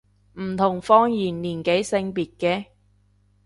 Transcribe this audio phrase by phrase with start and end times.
[0.39, 2.65] 唔同方言年紀性別嘅